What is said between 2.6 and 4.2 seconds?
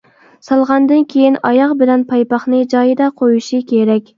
جايىدا قويۇشى كېرەك.